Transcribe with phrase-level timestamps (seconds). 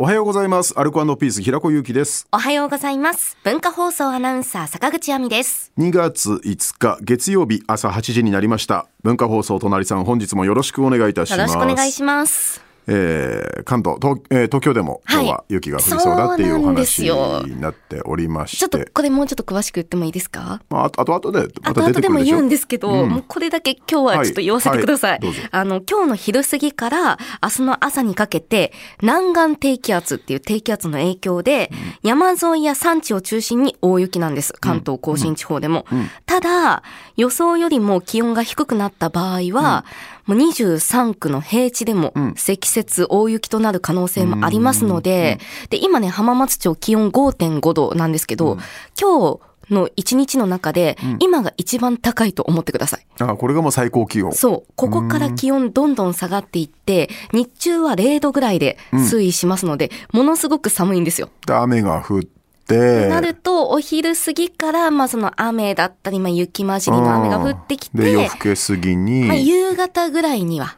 [0.00, 0.78] おはようございます。
[0.78, 2.28] アルコピース平子祐希です。
[2.30, 3.36] おはようございます。
[3.42, 5.72] 文化放送アナウンサー坂口亜美です。
[5.76, 8.86] 2月5日月曜日朝8時になりました。
[9.02, 11.54] 文化放送隣さん本日もよろしくお願いいたしよます。
[11.56, 12.67] ろしくお願いします。
[12.88, 18.86] えー関東東,、えー東京でも今日は雪が降りそうだっていうお話よになっておりましちょっとて。
[18.86, 20.62] これもうちょっと詳しく言ってもいいですか？
[20.70, 22.12] まあ、あとあと後でまた出てくるでしょ？
[22.12, 23.10] も言うんですけど、うん。
[23.10, 25.18] もうこれだけ今日はちょっと言わせてください。
[25.18, 28.72] はいはいあの、今日の昼過ぎから明日の朝にかけて、
[29.02, 31.70] 南岸低気圧っていう低気圧の影響で、
[32.02, 34.52] 山沿いや山地を中心に大雪なんです。
[34.54, 35.84] 関東甲信地方でも。
[36.26, 36.82] ただ、
[37.16, 39.84] 予想よりも気温が低くなった場合は、
[40.28, 48.58] もう23区の平地でも積雪、大雪となる可能性もありますので、で、今ね、浜松町気温5.5度なんですけど、
[49.00, 53.06] 今日の一日の中で、今が一番高いと思ってください。
[53.20, 54.32] あこれがもう最高気温。
[54.32, 54.72] そう。
[54.76, 61.30] ここから気温どんどん下がっていって、日中は0度ぐらいで推移しますので、ものすごく寒いんですよ。
[61.46, 63.08] で雨が降って。
[63.08, 70.76] なると、お昼過ぎから、まあその雨だったり、まあ雪混じりの雨が降ってきうんで夜て更、けすぎにまあ夕方ぐらいには、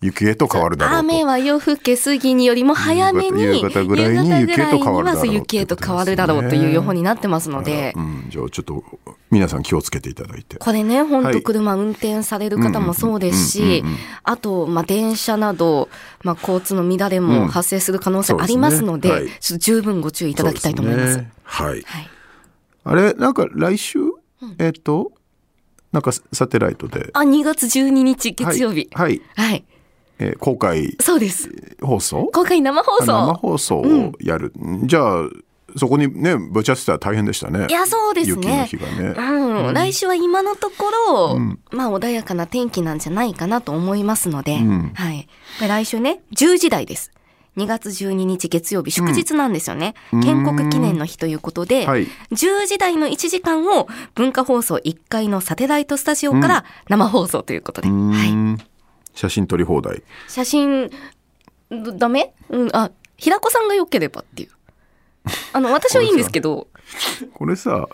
[0.00, 0.98] 雪へと変わるだろうと。
[1.00, 8.84] 雨は夜更け過ぎによりも早めに、夕方ぐらいに雪へと変わるだろうと変わるだろうという予報になってますので、うん、じゃあちょっと
[9.30, 10.56] 皆さん気をつけていただいて。
[10.56, 13.84] これね、本はい当車運転される方もそうですし、
[14.22, 15.88] あと、まあ、電車など、
[16.22, 21.35] まあ、交通の乱れも発生する可能性ありますので、十分ご注意いただきたいと思います。
[21.46, 21.82] はい。
[21.82, 22.10] はい。
[22.84, 23.98] あれなんか来週、
[24.58, 25.12] えっ、と
[25.92, 28.88] なんかサテライトであ、2月12日月曜日。
[28.92, 29.64] はい、はいはい。
[30.18, 31.50] えー公開そうです。
[31.82, 32.26] 放送？
[32.32, 33.34] 公開生放あ生送。
[33.34, 34.52] 放送をやる、
[34.84, 35.28] じゃあ
[35.76, 38.76] そこにねぶち当てたら大変でしたねいや、そうですね日。
[38.76, 41.38] がね、うん、来週は今のところ、
[41.70, 45.28] まあ穏やかな天気なんじゃないかなと思いますので、んはい。
[45.60, 47.12] で来週ね、10時台です。
[47.56, 49.94] 2月12日月曜日、祝日なんですよね。
[50.22, 52.06] 建国記念の日ということで、はい。
[52.32, 58.34] 10時台の1時間を文化放送1階のサテライトスタジオから生放送ということで、うはい。
[58.34, 58.58] ん。
[59.14, 60.02] 写真撮り放題。
[60.28, 60.90] 写真、
[61.70, 62.34] どダメ？
[62.50, 64.50] うん、あ、平子さんが良ければっていう。
[65.54, 66.68] あの、私はいいんですけど、
[67.32, 67.88] これさ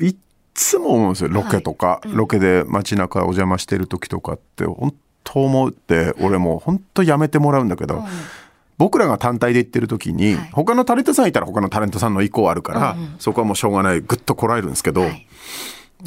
[0.00, 0.16] いっ
[0.54, 1.30] つも思うんですよ。
[1.30, 4.94] ロケとか、ロケで街中お邪魔してる時とかって本
[5.24, 8.04] 当思うって俺もう本当やめてもらうんだけど、
[8.76, 10.50] 僕らが単体で行ってる時に、はい。
[10.52, 15.26] 他のタレントさんいたら他のタレントさんの意向あるから、そこはもうしょうがないぐっとこらえるんですけど、はい。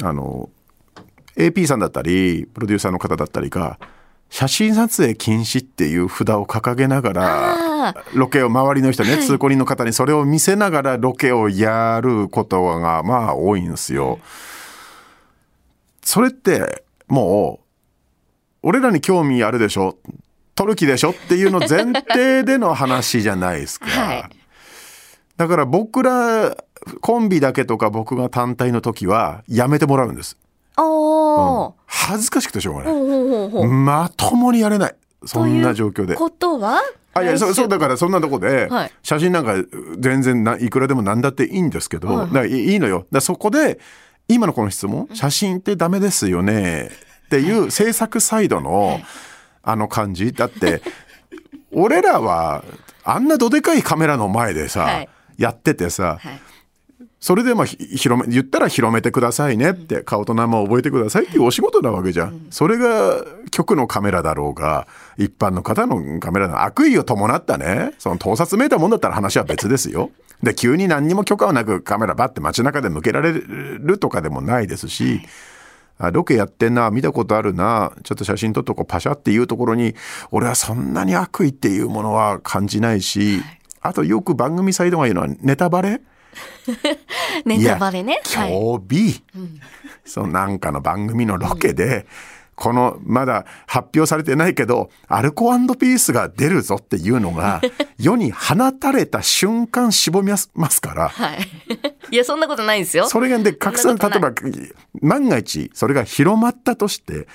[0.02, 0.50] あの
[1.36, 3.78] AP さんだったりプロデューサーの方だったりが
[4.30, 9.22] 写真撮影禁止っていう札を掲げながらあロケを周りの人ね、はい。
[9.22, 14.18] 通行人の方にそれを見せながらロケをやることがまあ多いんですよ。
[16.02, 17.66] それってもう
[18.62, 19.96] 俺らに興味あるでしょ
[20.58, 21.10] 撮る気でしょ？
[21.10, 23.86] っていうの前提での話じゃないですか。
[23.86, 24.24] はい。
[25.36, 26.56] だから僕ら
[27.00, 30.36] コンビだけとか僕が単体の時はやめてもらうんです。
[30.76, 31.72] おー。
[31.86, 33.66] 恥ずかしくてしょうがない。
[33.68, 34.96] まともにやれない。
[35.24, 36.16] そんな状況で。
[36.16, 36.80] ことは？
[37.14, 38.92] あいやそうそうだからそんなとこではい。
[39.04, 39.54] 写真なんか
[40.00, 42.26] 全然ないくらでも何だっていいんですけど、はい。
[42.26, 43.06] だからいいいいのよ。
[43.12, 43.78] だそこで
[44.26, 45.08] 今のこの質問？
[45.14, 46.90] 写真ってダメですよね。
[47.26, 49.00] っていう制作サイドの
[49.62, 50.82] あの感じだって
[51.72, 52.64] 俺らは
[53.04, 55.08] あんなどでかいカメラの前でさ、はい
[55.38, 56.40] やっててさはい
[57.20, 62.46] それでもひ広め言ったら広めてくださいねって顔と名前を覚えてくださいっていうお仕事なわけじゃん。
[62.50, 64.86] それが局のカメラだろうが
[65.16, 70.10] 一般の方のカメラの悪意を伴ったねその盗撮めいたもんだったら話は別ですよ。
[70.44, 75.20] で急に何にも許可はなくカメラバッて街中で向けられるとかでもないですし。
[75.98, 79.94] あロケやってんな見たことあるなちょっと写真撮っとこうパシャっていうところに
[80.30, 83.42] 俺はそんなに悪意っていうものは感じないし、
[83.80, 86.00] あとよく番組サイドが言うのはネタバレ？
[87.44, 88.20] ネタバレね。
[88.24, 88.52] いやはい。
[88.52, 89.22] 今日日、
[90.04, 92.06] そのなんかの番組のロケで、
[92.58, 97.62] このまだ発表されてないけどアルコピースが出るぞっていうのが
[97.98, 101.38] 世に放たれた瞬間絞みますからはい。
[102.10, 103.08] いや、そんなことないですよ。
[103.08, 104.32] それがで拡散例えば
[105.00, 107.26] 万が一それが広まったとして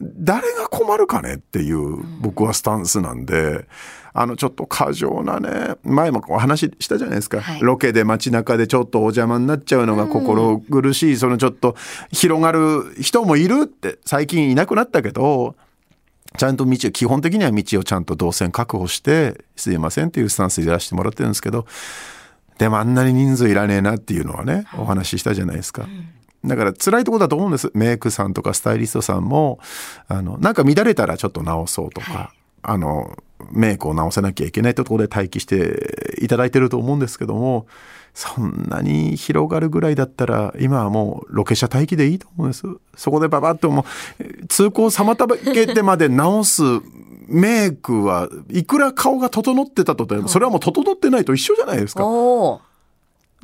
[0.00, 3.66] 誰が困るかねっていう僕はスタンスなんで、
[4.14, 7.60] あのちょっと過剰なね前もお話ししたじゃないですか、はい。
[7.60, 11.76] ロケで街中でちょっとお邪魔になっちゃうのが心苦しい、そのちょっと
[12.10, 15.54] 広がる人もいるって最近いなくなったけど
[16.36, 21.66] ちゃんと道を基本的には道をちゃんと動線確保してすいませんっていうスタンスでいらしてもらってるんですけど
[22.62, 25.88] でもあんなに人数いらねえなっていうのはねお話ししたじゃないですか。
[26.44, 27.72] だから辛いところだと思うんです。
[27.74, 29.58] メイクさんとかスタイリストさんも
[30.06, 32.32] あのなんか乱れたらちょっと直そうとか、
[32.62, 33.18] あの
[33.50, 37.66] メイクを直さなきゃいけないところで待機していただいてると思うんですけども
[38.14, 42.62] そんなに広がるぐらいだったら今はもうロケ車待機でいいと思うんです。
[42.94, 43.84] そこでババッとも
[44.20, 46.62] う通行を妨げてまで直す
[47.32, 52.04] メイクはいくら顔が整ってたとてそれはもう整ってないと一緒じゃないですか。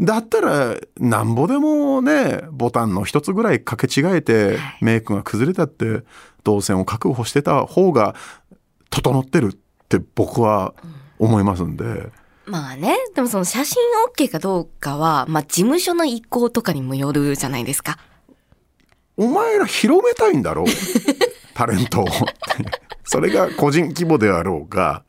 [0.00, 6.04] だったらなんぼでもねボタンの一つぐらい掛け違えてメイクが崩れたって
[6.44, 8.14] 動線を確保してた方が
[8.90, 9.56] 整ってるっ
[9.88, 10.74] て僕は
[11.18, 12.10] 思いますんで。
[12.46, 13.76] まあね、でもその写真
[14.16, 17.98] OK かどうかは、まあ事務所の意向とかにもよるじゃないですか。
[19.18, 20.64] お前ら広めたいんだろ？
[21.54, 22.04] タレントを。
[23.08, 25.02] それが個人規模であろうが。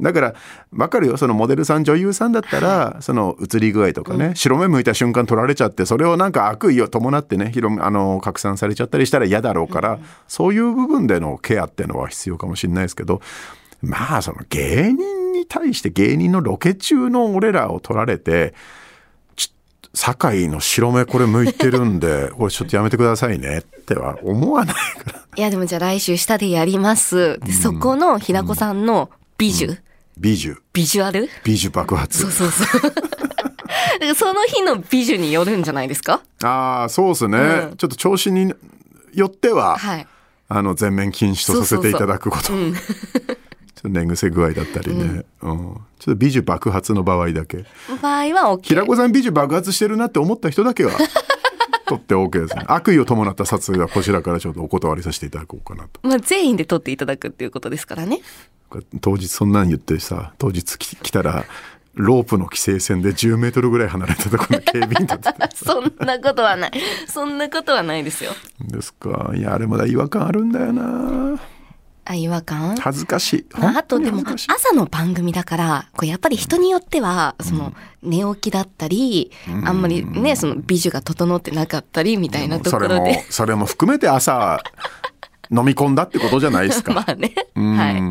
[0.00, 0.34] だから、
[0.72, 1.18] わかるよ。
[1.18, 13.20] そのモデルさん、女優さんだったら、その映り具合とかね、白目向いた瞬間取られちゃって、それをなんか悪意を伴ってね、広め、あの、拡散されちゃったりしたら嫌だろうから、そういう部分でのケアっていうのは必要かもしれないですけど、
[13.82, 18.54] まあ、その芸人に対して芸人のロケ中の俺らを取られて、
[19.94, 25.22] 堺の白目これ向いてるんで、 これちょっとやめてくださいねっては思わないから。
[25.36, 27.38] いやでもじゃあ来週下でやります。
[27.44, 29.76] でそこの平子さんの美女、
[30.18, 31.28] 美女、ビジュアル？
[31.44, 32.30] 美女爆発そう。
[32.30, 32.92] そうそう。
[34.14, 36.20] その日の美女によるんじゃないですか？
[36.42, 38.52] ああ、そうですね、うんちょっと調子に
[39.14, 40.06] よっては、はい。
[40.48, 42.52] あの、全面禁止とさせていただくこと。
[42.52, 42.74] うん。
[43.74, 45.24] ちょっと寝癖具合だったりね。
[45.42, 45.58] うん。
[45.98, 47.64] ちょっと美女爆発の場合だけ。
[48.00, 48.62] 場合は OK。
[48.62, 50.92] 平子さん美女爆発してるなって思った人だけは、
[51.86, 52.64] 取って OK ですね。
[52.68, 56.00] 悪意を伴った撮影はこちらからちょっとお断りさせていただこうかなと。
[56.02, 58.20] まあ全員で撮っていただくっていうことですからね。
[59.00, 61.44] 当日そんなん言ってさ、当日き来たら、
[61.94, 66.72] ロープの規制線で10メートルぐらい離れたところに警備員立ってて そんなことはない。
[67.06, 68.32] そんなことはないですよ。
[68.60, 69.32] ですか。
[69.34, 71.38] いや、あれまだ違和感あるんだよな。
[72.04, 72.76] あ、違和感？
[72.76, 73.46] 恥ずかしい。
[73.52, 77.72] まあ、あとでも朝の番組だからこうやっぱり人によってはその
[78.02, 79.30] 寝起きだったり
[79.64, 84.60] あんまりねその美女が整ってなかったりみたいなとこそれもろでそれも含めて朝
[85.50, 86.92] 飲み込んだってことじゃないですか。
[86.94, 87.34] まあね。
[87.54, 87.76] うん。
[87.76, 88.02] はい。
[88.02, 88.10] な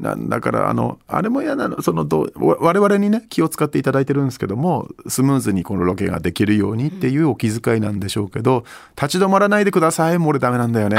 [0.00, 8.64] だからあのあれも嫌なのそのど我々にね気を使っていただいてるんですけどもスムーズにこのロケができるようにっていうお気遣いなんでしょうけど、
[9.00, 10.96] 立ち止まらないでくださいもう俺ダメなんだよね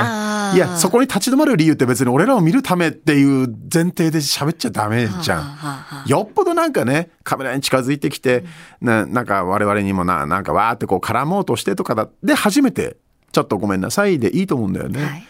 [0.56, 6.08] いやそこに立ち止まる理由って別に俺らを見るためっていう前提で喋っちゃダメじゃん。
[6.08, 8.46] よっぽどなんかね、カメラに近づいてきて、
[8.82, 12.98] ななんか我々にもな、なんかわーってこう絡もうとしてとかだ、で初めて、
[13.32, 15.04] ちょっとごめんなさいでいいと思うんだよね。
[15.04, 15.28] はい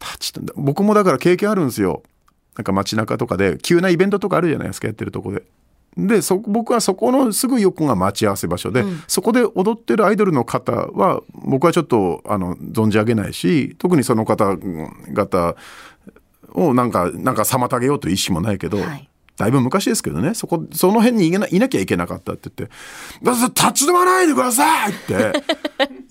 [0.00, 2.02] 立ち僕もだから経験あるんですよ。
[2.58, 5.44] なんか街中とかで、急なイベントとかあるじゃないですか、やってるとこで。
[5.96, 15.56] でそ僕はそこのすぐ横が待ち合わせ場所で、そこで踊ってるアイドルの方は僕はちょっとあの存じ上げないし特にその方々
[16.52, 22.74] をなんかなんか妨げようという意思もないけど、はいだいぶ昔ですけどねそこその辺にいけないなきゃいけなかったって言って
[23.22, 25.32] 「だから立ち止まらないでください!」って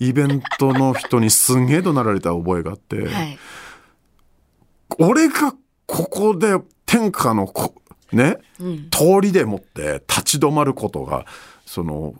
[0.00, 3.06] イベントの人にすんげえ怒鳴られた覚えがあって。
[3.06, 3.38] はい
[4.98, 5.54] 俺が
[5.88, 6.56] ここで
[6.86, 7.74] 天下のこ
[8.12, 8.38] ね、
[8.90, 11.26] 通りでもって立ち止まることが
[11.66, 12.14] その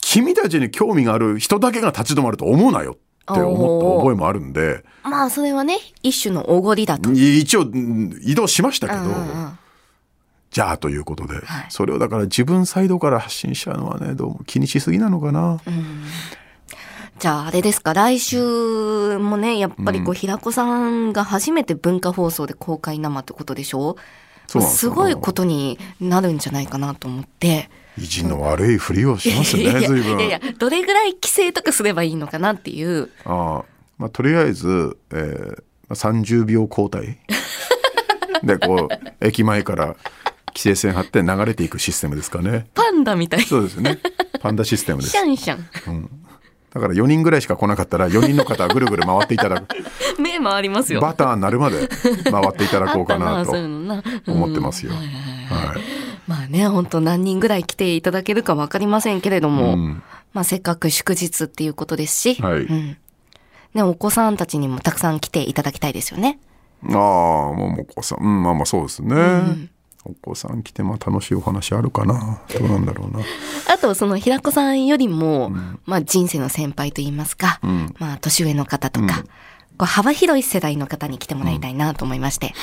[0.00, 2.98] 君たちに興味がある人だけが立ち止まると思うなよ
[3.32, 4.84] って思った覚えもあるんで。
[5.02, 7.10] まあそれはね一種のおごりだと。
[7.12, 9.58] 一応うん移動しましたけど、うんうんうん。
[10.50, 11.66] じゃあということで、はい。
[11.70, 15.60] それをだから自分サイドから発信しちゃうのはねどうも気にしすぎなのかな。
[17.20, 17.92] じゃああれですか？
[17.94, 23.96] 来週もねやっぱりこう平子さんが初めて文化放送で公開生ってことでしょ？
[24.46, 27.68] そうすごいことになるんじゃないかなと思って。
[27.98, 30.18] 意地の悪いふりをしますね随分。
[30.18, 33.10] いやいやどれぐらい規制とかすればいいのかなっていう。
[33.24, 33.64] ああ
[33.98, 37.18] まあ、とりあえず、えーまあ30秒交代
[38.44, 38.94] でこう
[39.26, 39.86] 駅前から
[40.48, 42.68] 規制線張って流れていくシステムですかね。
[42.74, 43.42] パンダみたい。
[43.42, 43.98] そうですね。
[44.40, 45.10] パンダシステムです。
[45.10, 46.08] シャンシャン
[46.72, 49.76] だから4人ぐらいしか来なかったら4人の方はぐるぐる回っていただく。
[50.20, 51.00] 目回りますよ。
[51.00, 51.88] バターになるまで
[52.30, 53.52] 回っていただこうかなと
[54.30, 55.00] 思ってますよ、はい
[56.30, 60.02] まあね本当何人ぐらい来ていただけるか分かりませんけれども、うん。
[60.32, 62.60] まあせっかく祝日っていうことですし、はい。
[62.60, 62.96] うん。
[63.74, 66.38] ね、お子さんたちにもたくさん来ていただきたいですよね。
[66.84, 68.18] ああもうお子さん。
[68.20, 69.16] うんまあまあそうですね、
[70.04, 72.40] お子さん来てまあ楽しいお話あるかな。
[72.58, 73.22] どうなんだろうな。
[73.72, 75.52] あとその平子さんよりも、
[75.84, 77.94] まあ人生の先輩といいますか、ん。
[77.98, 79.24] まあ年上の方とか、
[79.76, 82.54] こう幅広い世代の方に来てもらいたいなと思いまして。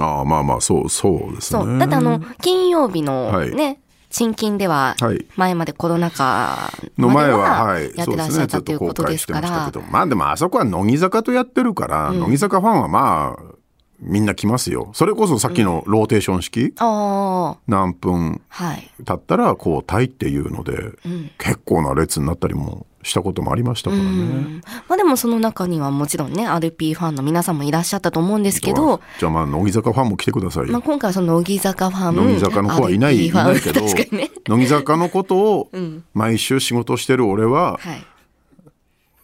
[0.00, 1.62] ああまあまあそうそうですね。
[1.62, 1.78] そう。
[1.78, 3.54] だってあの、金曜日のはい。
[3.54, 3.80] ね、
[4.10, 9.72] 新金でははい、前までコロナ禍の前は、やってらっしゃったということですから。
[9.90, 13.55] まあでもあそこは乃木坂とやってるから、乃木坂ファンはまあ
[14.00, 14.90] みんな来ますよ。
[14.92, 18.90] それこそさっきのローテーション式、ああ、何分はい。
[19.04, 20.92] 経ったら交代っていうので、
[21.38, 24.08] 結構な列になったりもしたこともありましたからね。
[24.08, 30.72] うんまあでもその中にはもちろんね、RP ファンの皆さんもいらっしゃったと思うんですけど、じゃあまあ乃木坂ファンも来てくださいよ。
[30.72, 34.30] まあ今回はその乃木坂ファン、乃木坂の子はいないいないけど、ね。
[34.46, 38.06] 乃木坂のことをん毎週仕事してる俺ははい。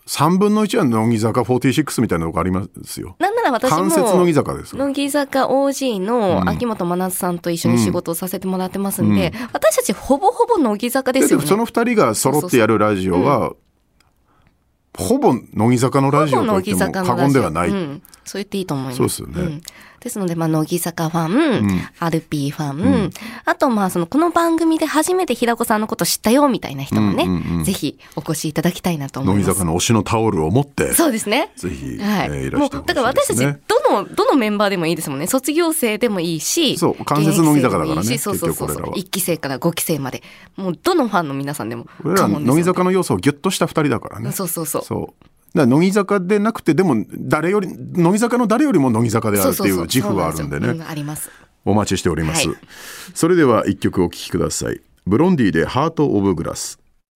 [0.07, 3.15] 3分の1は乃木坂46みたいなとこありますよ。
[3.21, 4.79] なんなら私も、乃木坂ですよ。
[4.79, 11.45] 乃木坂 OG の秋元真夏さんと一緒に仕事をさせてもらってますんで、私たちほぼほぼ乃木坂ですよね。
[11.45, 13.53] でその2人が揃ってやるラジオは、
[14.99, 17.69] ほぼ乃木坂のラジオと言っても過言ではない。
[17.69, 18.97] うん、そう言っていいと思います。
[18.97, 19.63] そうですよねん
[20.03, 23.11] ですので、まあ、乃木坂ファン、RP ファン、
[23.45, 29.47] あと、まあ、その、この番組で初めて平子さんのこと知ったよ、みたいな人もね、うんうんうんぜひお越しいただきたいなと思います。
[29.47, 31.53] 乃木坂の推しのタオルを持って、そうですね。
[31.55, 32.29] ぜひ、はい。
[32.29, 33.61] えーいらもう、してほしいだから私たち、ですね。
[33.69, 35.29] どの、どのメンバーでもいいですもんね。
[35.29, 40.23] 卒業生でもいいし、そう関節乃木坂だからねそうそうそう結局俺らは1期生から5期生まで。
[40.57, 44.33] もう、どのファンの皆さんでも俺ら乃木坂の要素をギュッとした2人だからね。
[44.33, 44.85] そうそうそう。
[44.85, 45.27] そう。
[45.55, 50.85] だ乃木坂でなくてでも誰より乃木坂の誰よりも乃木坂であるっていう自負はあるんでね。
[50.89, 51.31] あります。
[51.65, 52.57] お待ちしております、はい。
[53.15, 54.81] それでは一曲お聴きください。
[55.07, 56.79] ブロンディでハートオブグラス